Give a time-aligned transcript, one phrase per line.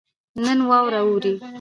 [0.43, 1.33] نن واوره اوري